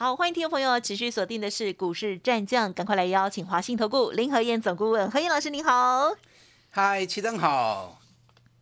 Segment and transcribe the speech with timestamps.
[0.00, 6.12] 好，欢迎听众朋友持续锁定的是股市战将，赶快来邀请华信投顾林和燕总顾问何燕老师，您好。
[6.70, 7.98] 嗨，齐登好。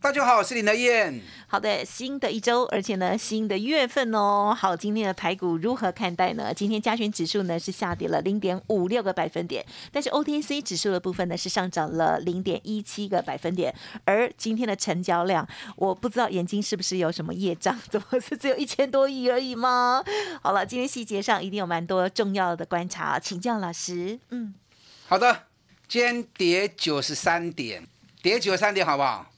[0.07, 1.21] 大家好，我是林德燕。
[1.49, 4.57] 好的，新的一周，而且呢，新的月份哦。
[4.57, 6.55] 好，今天的台股如何看待呢？
[6.55, 13.75] 今天加权指数呢是下跌了零点五六个百分点，但是 OTC 指数的部分呢是上涨了零点一七个百分点。
[14.05, 20.05] 而今天的成交量，我不知道眼睛是不是有什么业障， 怎么是只有一千多亿而已吗？
[20.41, 24.21] 好了，今天细节上一定有蛮多重要的观察，请教老师。
[24.31, 24.55] 嗯，
[25.09, 25.47] 好的，
[25.89, 27.85] 今天跌九十三点，
[28.23, 29.33] 跌九十三点，好不好？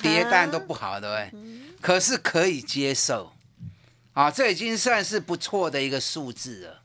[0.00, 1.60] 跌蛋都不好，对不对？
[1.80, 3.32] 可是可以接受，
[4.12, 6.82] 啊，这已经算是不错的一个数字了。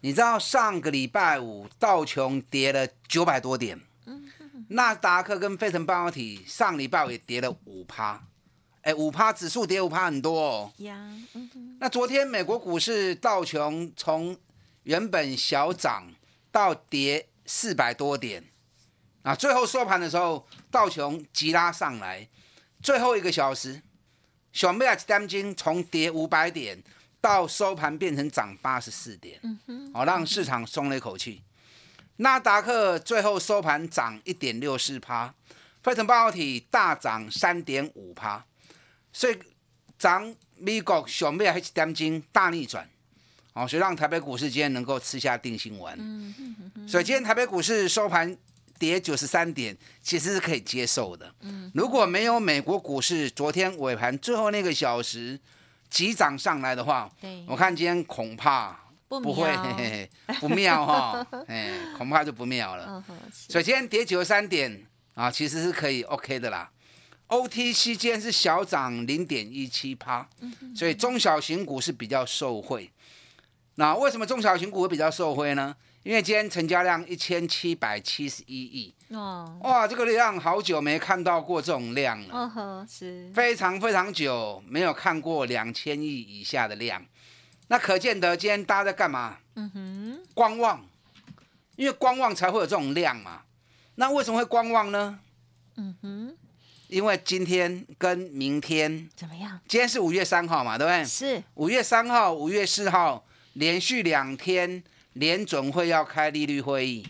[0.00, 3.80] 你知道上个礼拜五道琼跌了九百多点，
[4.68, 8.22] 纳斯达克跟费城半导体上礼拜五也跌了五趴，
[8.82, 10.72] 哎，五趴指数跌五趴很多哦。
[11.78, 14.36] 那昨天美国股市道琼从
[14.82, 16.12] 原本小涨
[16.50, 18.44] 到跌四百多点。
[19.22, 22.26] 啊，最后收盘的时候，道琼急拉上来，
[22.82, 23.82] 最后一个小时，
[24.50, 26.82] 小麦子单金从跌五百点
[27.20, 29.38] 到收盘变成涨八十四点，
[29.92, 31.42] 好让市场松了一口气。
[32.16, 35.34] 纳达克最后收盘涨一点六四趴，
[35.82, 38.42] 费城半导体大涨三点五趴，
[39.12, 39.38] 所以
[39.98, 42.88] 涨美国小麦子单金大逆转，
[43.52, 45.98] 哦，所以让台北股市今天能够吃下定心丸。
[46.88, 48.34] 所以今天台北股市收盘。
[48.80, 51.30] 跌九十三点，其实是可以接受的。
[51.42, 55.38] 嗯，如果没有美国股市昨天尾盘最后那个小时
[55.90, 57.10] 急涨上来的话，
[57.46, 59.52] 我看今天恐怕不会
[60.40, 63.04] 不妙哈， 哎，恐怕就不妙了。
[63.30, 64.82] 所以今天跌九十三点
[65.14, 66.70] 啊，其实是可以 OK 的啦。
[67.28, 70.26] OTC 今天是小涨零点一七趴，
[70.74, 72.90] 所以中小型股是比较受惠。
[73.74, 75.76] 那为什么中小型股会比较受惠呢？
[76.02, 87.04] 因为今天成交量一千七百七十一亿哦，哇，这个量好久没看到过这种量了，是非常非常久没有看过两千亿以下的量，
[87.68, 89.36] 那可见得今天大家在干嘛？
[89.56, 90.82] 嗯哼，观望，
[91.76, 93.42] 因为观望才会有这种量嘛。
[93.96, 95.18] 那为什么会观望呢？
[95.76, 96.36] 嗯哼，
[96.88, 99.60] 因为今天跟明天怎么样？
[99.68, 101.04] 今天是五月三号嘛，对不对？
[101.04, 103.22] 是五月三号、五月四号
[103.52, 104.82] 连续两天。
[105.20, 107.06] 联总会要开利率会议，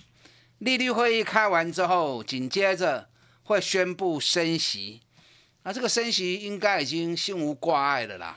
[0.59, 3.09] 利率会议开完之后，紧接着
[3.45, 5.01] 会宣布升息。
[5.63, 8.37] 那这个升息应该已经心无挂碍了啦，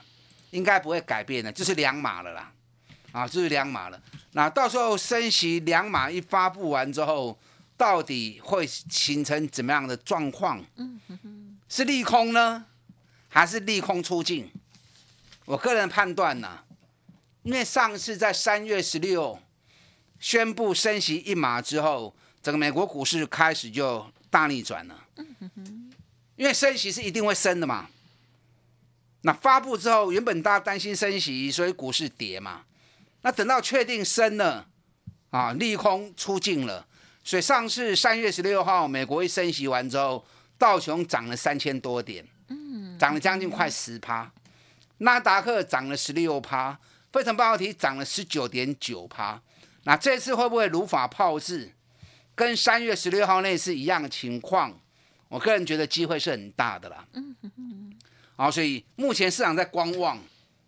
[0.51, 2.53] 应该不会改变的，就是两码了啦。
[3.13, 4.00] 啊，就是两码了。
[4.33, 7.35] 那到时候升息两码一发布完之后，
[7.75, 10.63] 到底会形成怎么样的状况？
[11.67, 12.63] 是利空呢，
[13.28, 14.51] 还是利空出尽？
[15.45, 16.59] 我个人判断呢，
[17.41, 19.39] 因为上次在三月十六。
[20.23, 24.97] 宣布升息一码之后，整个美国股市开始就大逆转了。
[26.38, 27.89] 因为升息是一定会升的嘛。
[29.23, 32.62] 那发布之后，原本大家担心升息，所以股市跌嘛。
[33.23, 34.66] 那等到确定升了，
[35.31, 36.88] 啊，利空出尽了，
[37.22, 40.25] 所以上次三月十六号美国一升息完之后，
[40.57, 42.25] 道琼涨了三千多点，
[42.97, 44.31] 涨了将近快十趴。
[45.00, 46.79] 纳达克涨了十六趴，
[47.12, 49.41] 费城半导体涨了十九点九趴。
[49.83, 51.71] 那这次会不会如法炮制，
[52.35, 54.79] 跟三月十六号那次一样的情况？
[55.29, 57.07] 我个人觉得机会是很大的啦。
[57.13, 57.94] 嗯嗯
[58.35, 60.19] 好，所以目前市场在观望。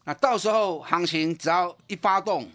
[0.06, 2.48] 那到时候行情只要一发动，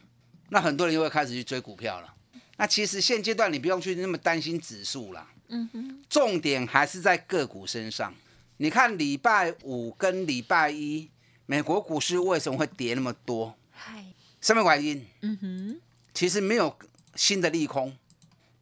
[0.51, 2.15] 那很多人就会开始去追股票了。
[2.57, 5.29] 那其实现阶段你不用去那么担心指数啦。
[5.49, 6.03] 嗯哼。
[6.09, 8.15] 重点还是在个股身上。
[8.59, 11.11] 你看礼拜五跟礼拜一，
[11.47, 13.57] 美国股市为什么会跌那么多？
[13.71, 14.05] 嗨。
[14.41, 15.07] 什么原因？
[15.23, 15.81] 嗯哼。
[16.21, 16.77] 其实没有
[17.15, 17.97] 新的利空，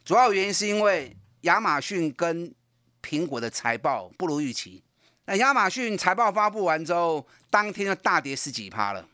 [0.04, 2.54] 主要原因是因为亚马逊跟
[3.02, 4.80] 苹果的财报不如预期。
[5.24, 9.04] 那亚马逊财报发布完之后，当天就大跌十几趴了。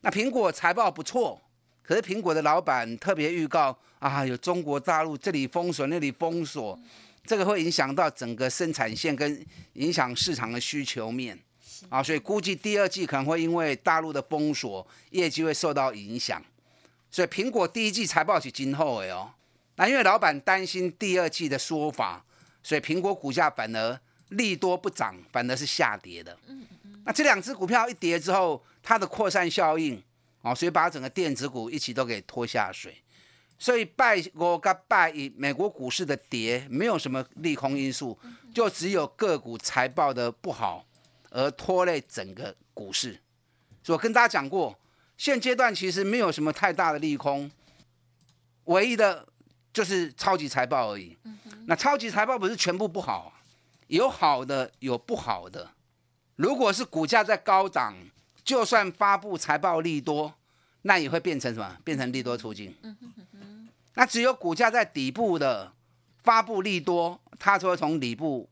[0.00, 1.40] 那苹果财报不错，
[1.80, 6.76] 可是苹果的老板特别预告啊，有中国大陆这里封锁那里封锁，
[7.24, 11.38] 这个会影响到整个生产线跟影响市场的需求面
[11.88, 16.44] 啊，所以估计第二季可能会因为大陆的封锁，业绩会受到影响。
[17.12, 19.30] 所以苹果第一季财报是今后的哦，
[19.76, 22.24] 那因为老板担心第二季的说法
[22.62, 24.00] 所以苹果股价反而
[24.30, 26.36] 利多不涨，反而是下跌的。
[27.04, 30.02] 那这两只股票一跌之后，它的扩散效应，
[30.40, 32.96] 哦，所以把整个电子股一起都给拖下水。
[33.58, 38.18] 所以拜我跟拜一，美国股市的跌没有什么利空因素，
[38.54, 40.86] 就只有个股财报的不好
[41.30, 43.20] 而拖累整个股市。
[43.82, 44.76] 所以我跟大家讲过，
[45.22, 47.48] 现阶段其实没有什么太大的利空，
[48.64, 49.24] 唯一的
[49.72, 51.16] 就是超级财报而已。
[51.66, 53.32] 那超级财报不是全部不好，
[53.86, 55.70] 有好的有不好的。
[56.34, 57.94] 如果是股价在高档，
[58.42, 60.34] 就算发布财报利多，
[60.82, 61.78] 那也会变成什么？
[61.84, 62.74] 变成利多出境。
[63.94, 65.72] 那只有股价在底部的
[66.24, 68.50] 发布利多，它才会从底部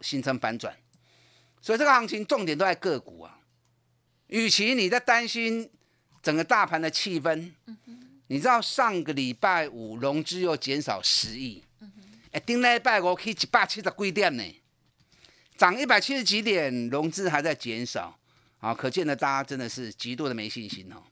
[0.00, 0.76] 形成反转。
[1.62, 3.38] 所以这个行情重点都在个股啊。
[4.26, 5.70] 与其你在担心
[6.22, 7.50] 整个大盘的气氛，
[8.26, 11.62] 你知道上个礼拜五融资又减少十亿，
[12.32, 14.44] 哎，顶礼拜五去一百七十几点呢，
[15.56, 18.18] 涨一百七十几点，融资还在减少，
[18.60, 21.02] 啊，可见的大家真的是极度的没信心哦。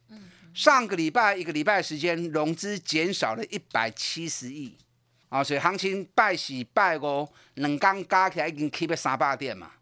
[0.53, 4.77] 上个礼拜一个礼拜时间，融资减少了一百七十亿
[5.29, 9.73] 啊，所以行情拜喜拜五两刚加起来已经 keep 了三百点嘛，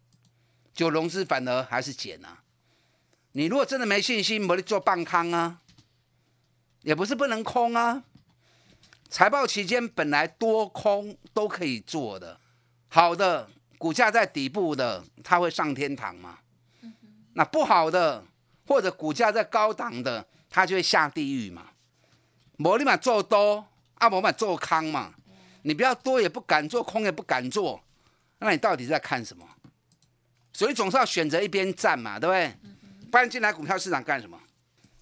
[0.75, 2.43] 就融资反而还是减啊。
[3.37, 5.61] 你如果真的没信心，没得做半康啊，
[6.83, 8.05] 也不是不能空啊。
[9.09, 12.39] 财报期间本来多空都可以做的，
[12.89, 16.39] 好的股价在底部的，它会上天堂嘛。
[17.33, 18.25] 那不好的
[18.67, 20.27] 或者股价在高档的。
[20.57, 21.67] 它就会下地狱嘛，
[22.59, 25.13] 无你嘛做多，啊无嘛做空嘛，
[25.63, 27.83] 你不要多也不敢做，空也不敢做，
[28.39, 29.45] 那你到底在看什么？
[30.53, 32.74] 所以总是要选择一边站嘛，对不对？
[33.15, 34.37] 搬进来股票市场干什么？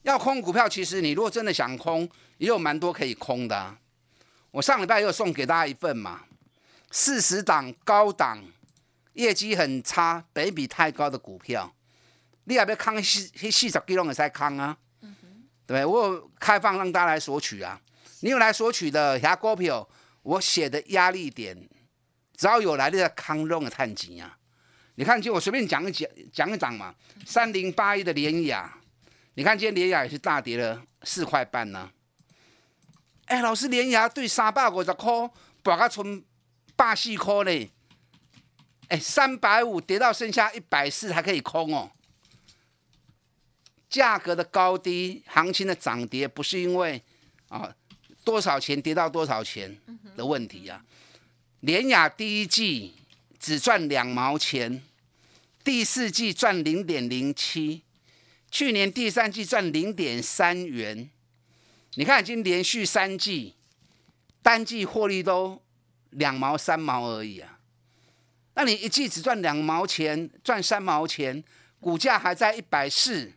[0.03, 2.07] 要空股票，其实你如果真的想空，
[2.37, 3.75] 也有蛮多可以空的。
[4.51, 6.21] 我上礼拜又送给大家一份嘛，
[6.91, 8.45] 四十档高档，
[9.15, 11.75] 业绩很差，北比太高的股票，
[12.45, 14.77] 你要不要空四四十几拢会使空啊？
[15.65, 17.81] 对，我有开放让大家来索取啊！
[18.21, 19.89] 你有来索取的，下股票
[20.21, 21.57] 我写的压力点，
[22.37, 24.37] 只要有来的康隆的探级啊！
[25.03, 26.95] 你看，就我随便讲一讲，讲一讲嘛。
[27.27, 28.73] 三零八一的联雅，
[29.35, 31.91] 你看今天联雅也是大跌了四块半呢。
[33.25, 35.11] 哎，老师，联雅对三百五十块，
[35.65, 36.23] 把它从
[36.77, 37.69] 八四块嘞，
[38.87, 41.91] 哎，三百五跌到剩下一百四还可以空哦。
[43.91, 47.03] 价格的高低，行情的涨跌，不是因为
[47.49, 47.75] 啊
[48.23, 49.77] 多少钱跌到多少钱
[50.17, 50.85] 的问题啊。
[51.59, 52.95] 联雅第一季
[53.41, 54.81] 只赚两毛钱，
[55.65, 57.83] 第四季赚零点零七，
[58.51, 61.11] 去年第三季赚零点三元。
[61.95, 63.55] 你看已经连续三季
[64.43, 65.63] 单季获利都
[66.11, 67.59] 两毛三毛而已啊。
[68.55, 71.43] 那你一季只赚两毛钱，赚三毛钱，
[71.81, 73.33] 股价还在一百四。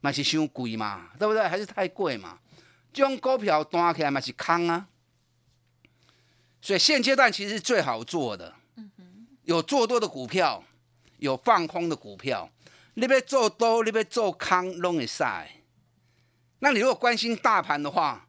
[0.00, 1.42] 嘛是伤贵嘛，对不对？
[1.48, 2.38] 还是太贵嘛？
[2.92, 4.86] 这种股票端起来嘛是空啊。
[6.62, 8.54] 所以现阶段其实是最好做的，
[9.42, 10.62] 有做多的股票，
[11.18, 12.50] 有放空的股票。
[12.94, 15.62] 你要做多，你要做空，拢会晒。
[16.58, 18.28] 那你如果关心大盘的话，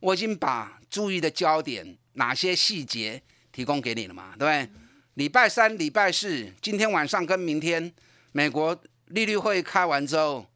[0.00, 3.22] 我已经把注意的焦点、哪些细节
[3.52, 4.34] 提供给你了嘛？
[4.38, 4.70] 对不对？
[5.14, 7.94] 礼拜三、礼拜四，今天晚上跟明天，
[8.32, 10.46] 美国利率会开完之后。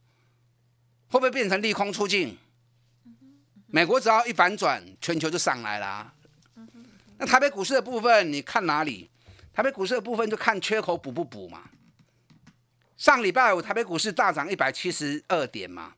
[1.13, 2.39] 会不会变成利空出尽？
[3.67, 6.15] 美国只要一反转，全球就上来了。
[7.19, 9.11] 那台北股市的部分，你看哪里？
[9.53, 11.71] 台北股市的部分就看缺口补不补嘛。
[12.97, 15.95] 上礼拜五台北股市大涨一百七十二点嘛。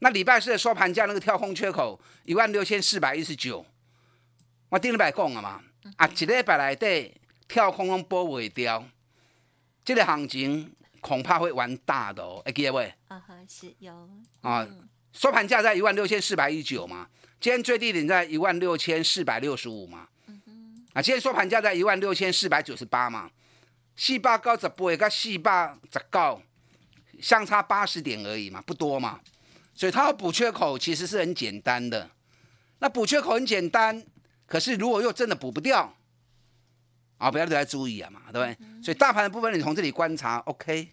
[0.00, 3.64] 那礼拜四的收盘价那个跳空缺口一万六千四百一十九，
[4.68, 5.62] 我顶礼拜讲了嘛。
[5.96, 7.14] 啊，一礼拜来底
[7.46, 8.84] 跳空拢补未掉，
[9.84, 10.74] 这个行情。
[11.04, 13.92] 恐怕会玩大的哦，哎，各位，啊哈，是有
[14.40, 14.66] 啊，
[15.12, 20.08] 收盘价在一万六千四百一九嘛，今天最低点在一万六千四百六十五嘛，
[20.94, 23.28] 啊，今天收盘价在一万六千四百九十八嘛，
[23.96, 26.42] 四百九十八跟四百十九
[27.20, 29.20] 相差八十点而已嘛，不多嘛，
[29.74, 32.08] 所以它要补缺口其实是很简单的，
[32.78, 34.04] 那补缺口很简单，
[34.46, 35.94] 可是如果又真的补不掉。
[37.16, 38.82] 啊，不要都来注意啊嘛，对不对？
[38.82, 40.88] 所以大盘的部分你从这里观察，OK。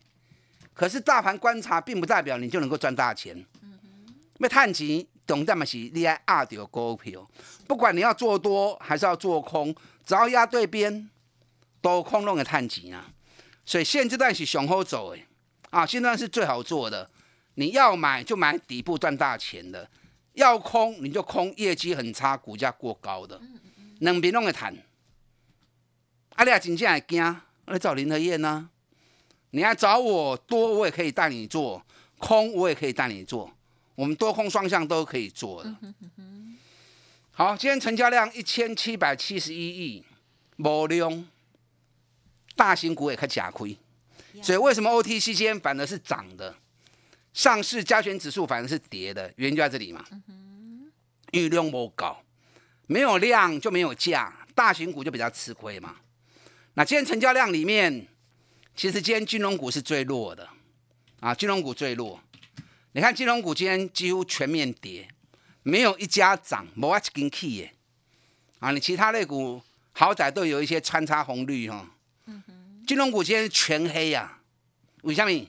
[0.74, 3.36] 可是大盘观察并不代表你就能够赚大钱。
[3.62, 4.16] 嗯哼。
[4.38, 7.28] 那探钱懂这么是你爱压掉股票，
[7.68, 11.10] 不管你要做多还是要做空，只要压对边，
[11.82, 13.12] 都空弄个探钱啊。
[13.66, 15.26] 所以现阶段是雄厚走诶，
[15.70, 17.10] 啊，现段是最好做的。
[17.56, 19.90] 你要买就买底部赚大钱的，
[20.34, 23.40] 要空你就空业绩很差、股价过高的，
[24.00, 24.76] 两边弄个谈。
[26.36, 28.70] 阿丽亚真正会惊，来找林和燕呢？
[29.52, 31.86] 你来找我多，我也可以带你做
[32.18, 33.52] 空，我也可以带你做，
[33.96, 35.76] 我们多空双向都可以做的。
[37.34, 40.04] 好，今天成交量一千七百七十一亿，
[40.58, 41.26] 无量，
[42.56, 43.78] 大型股也开假亏，
[44.44, 46.54] 所以为什么 OTC 今天反而是涨的？
[47.34, 50.06] 上市加权指数反而是跌的，原因就在这里嘛。
[51.32, 52.22] 因为量不高，
[52.88, 55.96] 没有量就没有价，大型股就比较吃亏嘛。
[56.74, 58.06] 那今天成交量里面，
[58.76, 60.50] 其实今天金融股是最弱的
[61.22, 62.20] 啊，金融股最弱。
[62.92, 65.08] 你看金融股今天几乎全面跌，
[65.64, 67.74] 没有一家涨，没一根 key 耶。
[68.60, 71.88] 啊，你其他类股好歹都有一些穿插红绿哈。
[72.88, 74.40] 金融股今天全黑呀，
[75.04, 75.32] 为什么？
[75.32, 75.48] 因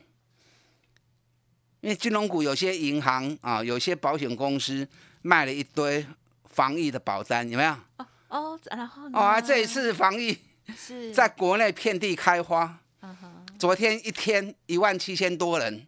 [1.90, 4.86] 为金融股有些银行啊，有些保险公司
[5.22, 6.06] 卖了一堆
[6.44, 7.72] 防疫的保单，有没有？
[7.96, 9.18] 哦哦，然后呢？
[9.18, 10.38] 哦，这一次防疫
[10.76, 12.78] 是在国内遍地开花。
[13.00, 15.86] 嗯哼，昨天一天一万七千多人，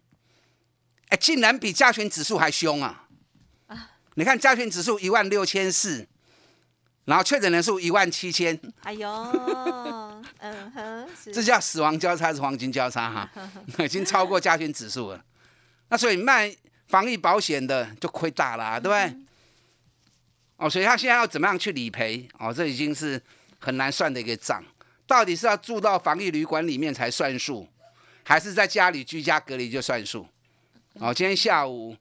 [1.07, 3.04] 哎，竟然比加权指数还凶啊！
[4.15, 6.07] 你看加权指数一万六千四，
[7.05, 9.09] 然后确诊人数一万七千，哎呦，
[10.39, 13.29] 嗯哼，这叫死亡交叉是黄金交叉哈？
[13.83, 15.23] 已经超过加权指数了。
[15.89, 16.53] 那所以卖
[16.87, 19.25] 防疫保险的就亏大了、啊，对不对？
[20.57, 22.27] 哦，所以他现在要怎么样去理赔？
[22.39, 23.21] 哦，这已经是
[23.59, 24.63] 很难算的一个账。
[25.05, 27.67] 到底是要住到防疫旅馆里面才算数，
[28.23, 30.25] 还是在家里居家隔离就算数？
[30.93, 31.95] 哦，今天下午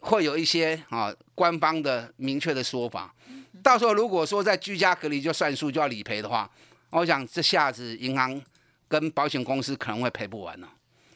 [0.00, 3.14] 会有一些啊官方的明确的说法。
[3.62, 6.50] 到时候如果说在居家隔离就算数就要理赔的话，
[6.90, 8.40] 我想这下子银行
[8.86, 10.68] 跟保险公司可能会赔不完了。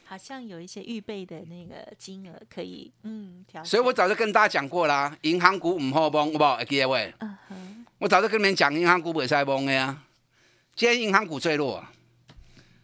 [0.05, 6.57] 好像有一些预备的那个金额可以嗯调，所以我早就跟大家讲过啦，银行股唔好崩，好不好？
[6.57, 10.03] 会记得喂，嗯哼，我早就跟你们讲，银行股不会使崩的呀。
[10.75, 11.91] 今天银行股最弱、啊，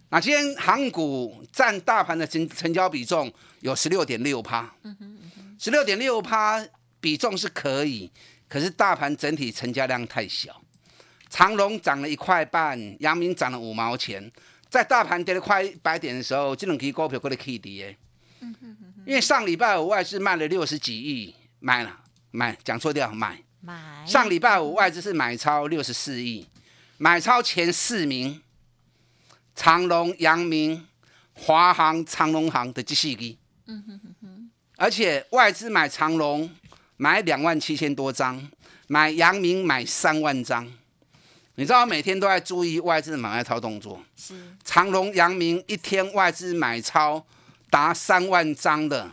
[0.10, 4.74] 那今天航股占大盘的成成交比重有十六点六趴，
[5.60, 6.66] 十六点六趴
[7.02, 8.10] 比重是可以，
[8.48, 10.60] 可是大盘整体成交量太小。
[11.30, 14.32] 长隆涨了一块半，阳明涨了五毛钱，
[14.70, 17.96] 在大盘跌了快一百点的时候，这两支股票过来起跌。
[19.06, 22.00] 因为上礼拜五外资卖了六十几亿，买了
[22.32, 23.44] 买，讲错掉买。
[23.60, 26.48] 买上礼拜五外资是买超六十四亿，
[26.98, 28.42] 买超前四名，
[29.54, 30.88] 长隆、阳明、
[31.34, 33.38] 华航、长隆航的这四支。
[34.80, 36.50] 而且外资买长隆
[36.96, 38.50] 买两万七千多张，
[38.88, 40.66] 买阳明买三万张。
[41.56, 44.02] 你知道我每天都在注意外资的买卖超动作。
[44.16, 44.34] 是
[44.64, 47.26] 长隆、阳明一天外资买超
[47.70, 49.12] 达三万张的，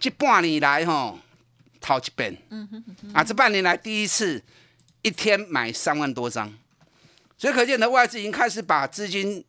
[0.00, 1.16] 这半年来吼，
[1.80, 2.36] 头一遍。
[3.14, 4.42] 啊，这半年来第一次
[5.02, 6.52] 一天买三万多张，
[7.38, 9.44] 所以可见的外资已经开始把资金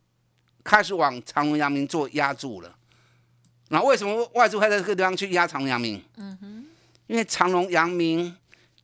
[0.62, 2.76] 开始往长隆、阳明做压住了。
[3.74, 6.00] 那为什么外资会在这个地方去压长隆、阳明？
[7.08, 8.32] 因为长隆、阳明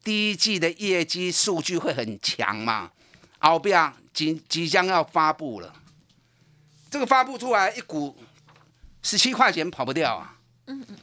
[0.02, 2.90] 第一季的业绩数据会很强嘛，
[3.38, 5.72] 后边即即将要发布了，
[6.90, 8.16] 这个发布出来一股
[9.00, 10.36] 十七块钱跑不掉啊，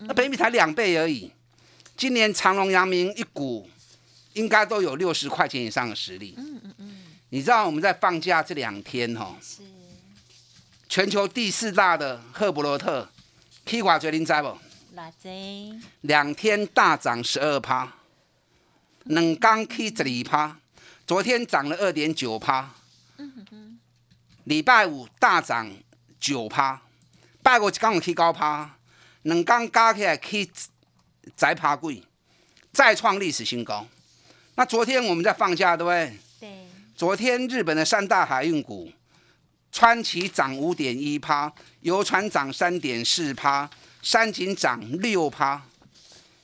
[0.02, 1.32] 那北米才两倍而已。
[1.96, 3.70] 今年长隆、阳明一股
[4.34, 6.38] 应该都有六十块钱以上的实力。
[7.30, 9.62] 你知道我们在放假这两天哈、哦，是
[10.90, 13.10] 全球第四大的赫伯罗特
[13.68, 14.58] K 挂决定在不？
[14.94, 17.96] 辣贼两天大涨十二趴，
[19.04, 20.58] 两刚去十二趴，
[21.06, 22.74] 昨天涨了二点九趴，
[24.46, 25.70] 礼拜五大涨
[26.18, 26.82] 九趴，
[27.44, 28.78] 拜五一刚有去高趴，
[29.24, 30.50] 两刚加起来去
[31.36, 32.02] 再趴贵，
[32.72, 33.86] 再创历史新高。
[34.56, 36.18] 那昨天我们在放假，对不对？
[36.40, 38.90] 对昨天日本的三大海运股，
[39.78, 43.70] 川崎涨五点一趴，游船涨三点四趴，
[44.02, 45.62] 山景涨六趴，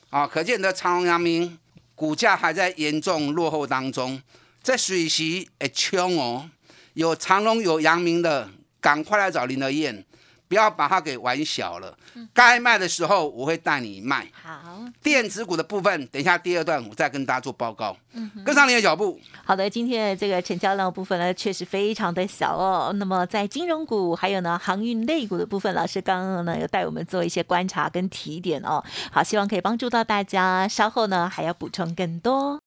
[0.08, 1.58] 啊，可见的长隆、阳明
[1.96, 4.22] 股价还在严重落后当中。
[4.62, 6.48] 这水席会冲哦，
[6.92, 8.48] 有长隆有阳明的，
[8.80, 10.04] 赶快来找林德燕，
[10.48, 11.96] 不要把它给玩小了。
[12.32, 14.26] 该卖的时候我会带你卖。
[14.42, 17.96] 好电子股的部分，等一下第二段我再跟大家做报告。
[18.44, 19.20] 跟上你的脚步。
[19.44, 22.92] 好的，今天的这个成交量部分呢，确实非常的小哦。
[22.94, 28.82] 那么在金融股还有呢航运类股的部分，老师刚刚呢有带我们做一些观察跟提点哦。
[29.10, 30.68] 好，希望可以帮助到大家。
[30.68, 32.60] 稍后呢还要补充更多。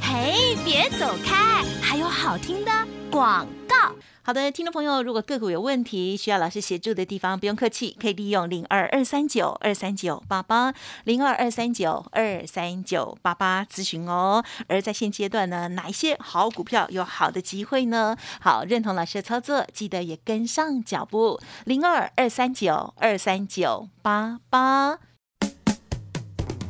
[0.00, 2.70] 嘿，别走开，还有好听的
[3.10, 3.94] 广告。
[4.24, 14.44] 好的，听众朋友，如果个股有问题需要老师协助的地方，不用客气，可以利用零二二三九二三九八八零二二三九二三九八八咨询哦。
[14.68, 18.16] 而在现阶段呢，哪一些好股票有好的机会呢？
[18.40, 25.00] 好，认同老师的操作，记得也跟上脚步，零二二三九二三九八八。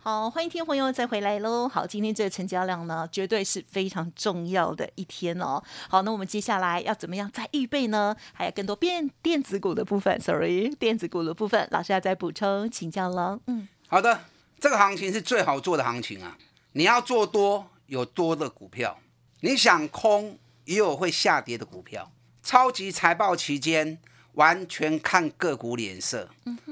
[0.00, 1.68] 好，欢迎听众朋友再回来喽。
[1.68, 5.60] 好，今天这个成交量呢，绝对是非常重要的一天哦。
[5.88, 8.14] 好，那我们接下来要怎么样再预备呢？
[8.32, 13.40] 还有更多变电子股的部分，sorry，电子股的部分，老师要再补充请教了。
[13.48, 14.20] 嗯，好的，
[14.60, 16.38] 这个行情是最好做的行情啊。
[16.72, 18.96] 你要做多，有多的股票；
[19.40, 22.12] 你想空，也有会下跌的股票。
[22.42, 23.98] 超级财报期间。
[24.38, 26.28] 完全看个股脸色，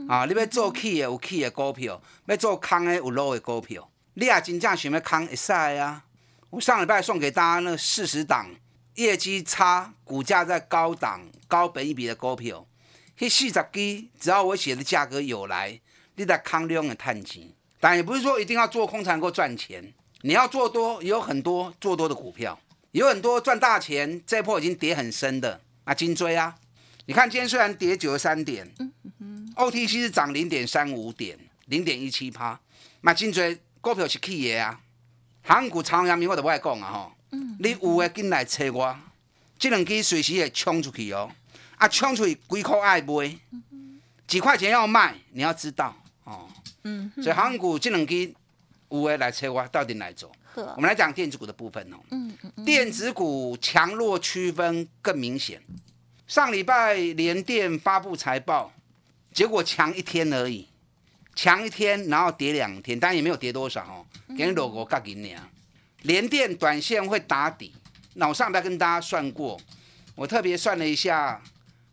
[0.08, 0.24] 啊！
[0.24, 3.90] 你要做起的有起的股票，要做空的有落的股票。
[4.14, 6.04] 你也真正想要空，会使啊！
[6.50, 8.46] 我上礼拜送给大家那四十档
[8.94, 12.64] 业绩差、股价在高档、高本一比的股票，
[13.18, 15.80] 迄四十支，只要我写的价格有来，
[16.14, 17.50] 你在空中的探钱。
[17.80, 19.92] 但也不是说一定要做空才能够赚钱，
[20.22, 22.56] 你要做多，也有很多做多的股票，
[22.92, 26.54] 有很多赚大钱，这波已经跌很深的，啊，金追啊！
[27.08, 28.68] 你看，今天虽然跌九十三点
[29.54, 32.58] ，OTC 是涨零点三五点，零点一七趴。
[33.00, 34.80] 买真侪股票是起的啊，
[35.42, 37.12] 航股长阳明我都不爱讲啊吼。
[37.60, 38.98] 你有的进来找我，
[39.56, 41.30] 这两支随时会冲出去哦。
[41.76, 43.38] 啊，冲出去几块爱卖，
[44.26, 46.48] 几块钱要卖，你要知道哦。
[47.22, 48.34] 所以航股这两支
[48.88, 50.32] 有的来找我，到底来做？
[50.74, 51.98] 我们来讲电子股的部分哦。
[52.64, 55.62] 电子股强弱区分更明显。
[56.26, 58.72] 上礼拜联电发布财报，
[59.32, 60.66] 结果强一天而已，
[61.36, 64.04] 强一天，然后跌两天，但也没有跌多少哦，
[64.36, 65.48] 给你裸个格给你啊。
[66.02, 67.72] 联电短线会打底，
[68.14, 69.60] 那我上礼拜跟大家算过，
[70.16, 71.40] 我特别算了一下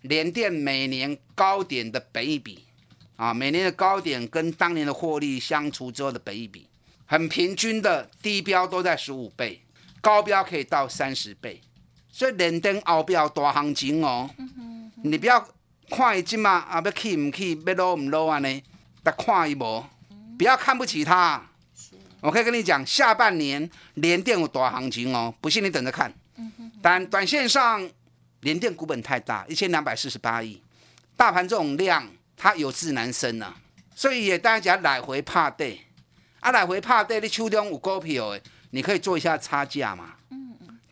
[0.01, 2.65] 联电每年高点的本一比
[3.15, 6.67] 啊，每年的高点跟当年的获利相除之后的本一比，
[7.05, 9.61] 很平均的低标都在十五倍，
[10.01, 11.61] 高标可以到三十倍。
[12.15, 14.29] 所以连登后标大行情哦，
[15.03, 15.43] 你不要
[15.89, 18.63] 看伊即嘛啊要去唔去，要落唔落安尼，
[19.03, 19.83] 得看一无，
[20.37, 21.41] 不要看不起它。
[22.21, 26.13] 我可以跟你讲，下半年连电有大行情哦，不信你等着看。
[26.83, 27.89] 但短线上
[28.41, 30.61] 连电股本太大，一千两百四十八亿，
[31.17, 33.55] 大盘这种量它有自难伸呐，
[33.95, 35.79] 所以也大家来回怕跌，
[36.41, 40.13] 啊来回怕跌，你手中有股票的，你可以做一下差价嘛。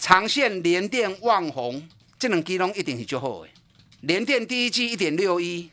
[0.02, 1.88] 长线联电、旺宏
[2.18, 3.50] 这两基隆一定是最好的。
[4.00, 5.70] 联电第一季一点六一，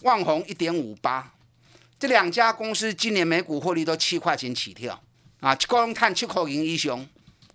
[0.00, 1.34] 旺宏一点五八，
[1.98, 4.98] 这两家公司今年每股获利都七块钱起跳
[5.40, 7.06] 啊，光碳七块银一雄，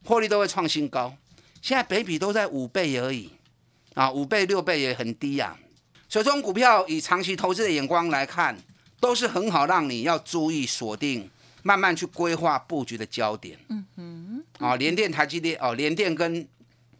[0.06, 1.12] 获利都会创新高。
[1.60, 3.32] 现在北比都在五倍而已
[3.96, 5.58] 啊，五倍六倍也很低呀。
[6.08, 8.56] 所以这种股票以长期投资的眼光来看，
[9.00, 11.28] 都是很好让你要注意锁定，
[11.64, 13.58] 慢慢去规划布局的焦点。
[13.70, 14.44] 嗯哼。
[14.60, 16.48] 哦，联电、台积电，哦，联电跟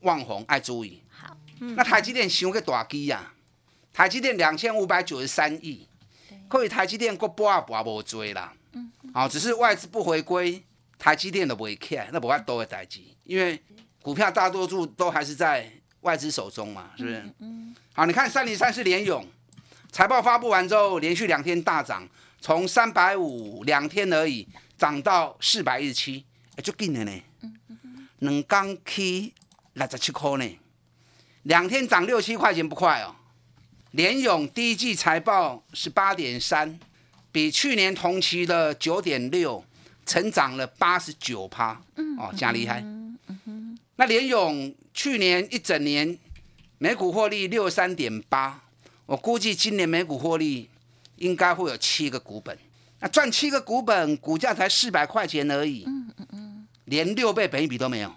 [0.02, 1.02] 旺宏爱注意。
[1.10, 3.34] 好，那台积电想个大机呀？
[3.94, 5.88] 台积电两千五百九十三亿，
[6.48, 8.54] 可以台积电过波啊波无追啦。
[8.72, 10.64] 嗯，哦，只是外资不回归，
[10.98, 13.62] 台积电都不会看，那不法多的台积，因为
[14.02, 15.70] 股票大多数都还是在
[16.02, 17.24] 外资手中嘛，是不是？
[17.40, 17.76] 嗯。
[17.94, 19.24] 好，你看三零三是联勇，
[19.92, 22.08] 财报发布完之后，连续两天大涨，
[22.42, 26.26] 从三百五两天而已，涨到四百一十七，
[26.64, 27.22] 就紧了呢。
[28.18, 29.32] 两刚起
[29.74, 30.60] 六十七块呢，
[31.44, 33.16] 两天涨六七块钱不快哦。
[33.92, 36.80] 联勇第一季财报是八点三，
[37.32, 39.64] 比去年同期的九点六，
[40.06, 41.80] 成长了八十九趴，
[42.18, 42.84] 哦，加厉害。
[43.98, 46.18] 那联勇去年一整年
[46.80, 48.64] 每股获利六三点八，
[49.06, 50.71] 我估计今年每股获利
[51.22, 52.58] 应该会有七个股本。
[53.00, 58.14] 那赚七个股本，股价才四百块钱而已，嗯嗯嗯，连六倍本一比都没有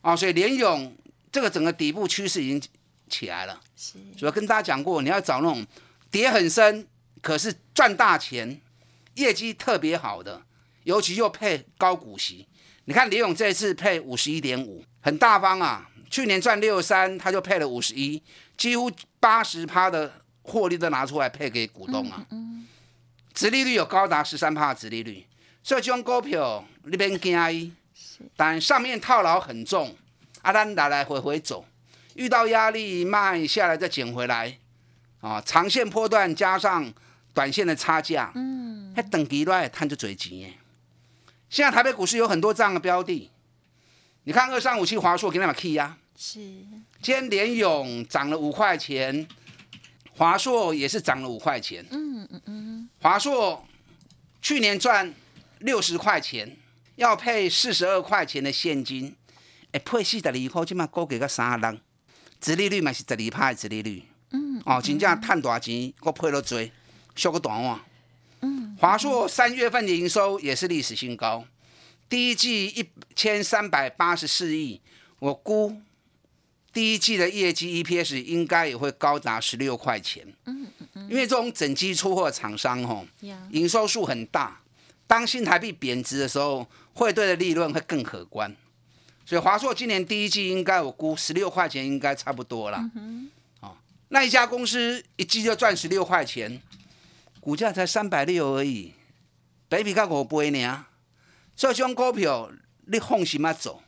[0.00, 0.14] 啊！
[0.14, 0.96] 所以联勇
[1.30, 2.62] 这个整个底部趋势已经
[3.08, 3.60] 起来了。
[3.76, 5.64] 是，所以跟大家讲过，你要找那种
[6.10, 6.86] 跌很深，
[7.20, 8.60] 可是赚大钱、
[9.14, 10.42] 业绩特别好的，
[10.84, 12.46] 尤其又配高股息。
[12.84, 15.88] 你看联勇这一次配五十一点五，很大方啊！
[16.10, 18.22] 去年赚六三，他就配了五十一，
[18.56, 22.26] 几乎八十趴的获利都拿出来配给股东啊。
[22.30, 22.66] 嗯。
[23.34, 25.24] 殖利率有高达十三趴的殖利率，
[25.62, 27.72] 所以这种股票你别惊伊，
[28.36, 29.96] 但上面套牢很重，
[30.42, 31.64] 啊，咱来来回回走，
[32.14, 34.58] 遇到压力卖下来再捡回来，
[35.22, 36.92] 啊，长线波段加上
[37.32, 40.52] 短线的差价，嗯，还等级来探就最钱耶。
[41.48, 43.30] 现在台北股市有很多这样的标的，
[44.24, 45.96] 你看二三五七华硕给那么 key 呀。
[46.18, 46.38] 是，
[47.00, 49.26] 今天联勇涨了五块钱，
[50.14, 51.84] 华硕也是涨了五块钱。
[51.90, 52.88] 嗯嗯嗯。
[53.00, 53.66] 华硕
[54.40, 55.12] 去年赚
[55.60, 56.56] 六十块钱，
[56.96, 59.16] 要配四十二块钱的现金，
[59.72, 61.80] 哎，配四十二块，起码高给个三人，
[62.40, 64.04] 殖利率嘛是十二趴的殖利率。
[64.30, 64.62] 嗯。
[64.64, 66.70] 哦，真正赚大钱，我配了多，
[67.14, 67.80] 收个短网。
[68.40, 68.76] 嗯。
[68.78, 71.44] 华硕三月份的营收也是历史新高，
[72.08, 74.80] 第一季一千三百八十四亿，
[75.18, 75.80] 我估。
[76.72, 83.06] 第一季的业绩 EPS 应该也会高达十六块钱，嗯嗯嗯，因为这种整机出货厂商吼，
[83.50, 84.58] 营收数很大，
[85.06, 88.56] 当新台币贬值的时候，汇兑的利润会更可观，
[89.26, 92.82] 所以华硕今年第一季应该我估十六块钱应该差不多了，
[93.60, 93.76] 哦，
[94.08, 96.62] 那一家公司一季就赚十六块钱，
[97.38, 98.94] 股价才三百六而已，
[99.68, 100.86] 北比较五倍呢，
[101.54, 102.50] 所以这种股票
[102.86, 103.82] 你放心嘛走，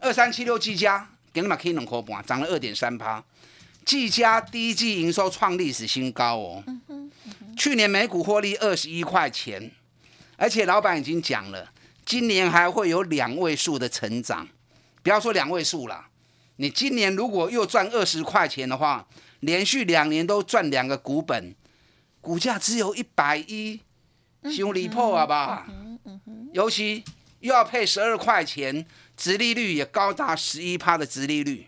[0.00, 1.12] 二三七六 G 加。
[2.22, 3.22] 涨了二点三趴。
[3.84, 6.64] 技嘉第一季营收创历史新高哦，
[7.56, 9.70] 去年每股获利二十一块钱，
[10.36, 11.70] 而且老板已经讲了，
[12.04, 14.48] 今年还会有两位数的成长。
[15.04, 16.06] 不要说两位数了，
[16.56, 19.06] 你今年如果又赚二十块钱的话，
[19.38, 21.54] 连续两年都赚两个股本，
[22.20, 23.80] 股价只有一百一，
[24.52, 25.64] 兄离破了吧？
[26.52, 27.04] 尤其
[27.38, 28.84] 又要配十二块钱。
[29.16, 31.66] 殖利率也高达十一趴的殖利率，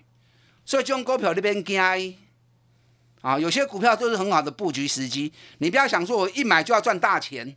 [0.65, 1.81] 所以就用股票那边惊
[3.21, 5.33] 啊，有些股票都是很好的布局时机。
[5.59, 7.57] 你不要想说我一买就要赚大钱。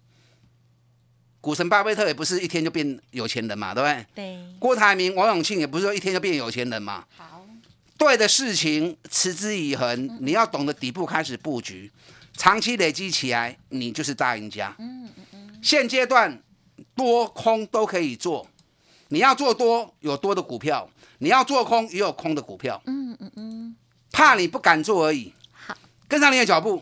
[1.40, 4.06] 股神巴菲特也不是一天就变有钱人嘛，对不对？
[4.14, 4.40] 对。
[4.60, 7.04] 郭台铭、王永庆也不是说一天就变有钱人嘛。
[7.18, 7.46] 好。
[7.98, 11.92] 对的事情持之以恒，你要懂得底部开始布局，
[12.38, 14.76] 长期累积起来，你就是大赢家。
[14.80, 15.60] 嗯嗯嗯。
[15.62, 16.42] 现阶段
[16.96, 18.48] 多空都可以做。
[19.12, 22.82] 你要做多有多的股票，你要做空也有空的股票。
[22.86, 23.76] 嗯嗯嗯，
[24.10, 25.34] 怕你不敢做而已。
[25.52, 25.76] 好，
[26.08, 26.82] 跟上你的脚步。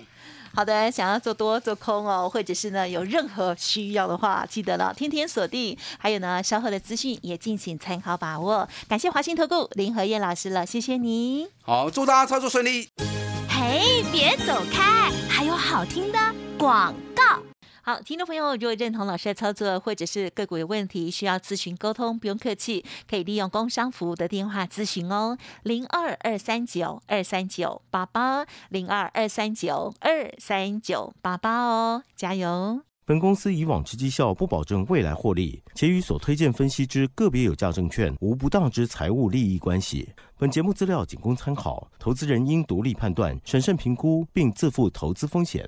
[0.53, 5.75] 好的，想要做多做空哦，或者是呢有任何需要的话，记得了天天锁定。
[5.97, 8.69] 还有呢，稍后的资讯也敬请参考把握。
[8.87, 11.47] 感谢华兴投顾林和燕老师了，谢谢你。
[11.63, 12.89] 好，祝大家操作顺利。
[13.49, 16.19] 嘿，别走开，还有好听的
[16.59, 17.08] 广告。
[17.89, 32.79] 好，听众朋友，如果认同老师的操作，或者是个股有问题需要咨询沟通，不用客气，可以利用工商服务的电话咨询哦，零二二三九二三九八八，零二二三九二三九八八哦，加油！
[33.07, 40.07] 本公司以往之绩效不保证未来获利，且与所推荐分析之个别有价证券无不当之财务利益关系。
[40.37, 45.67] 本节目资料仅供参考，投资人应独立判断、审慎评估，并自负投资风险。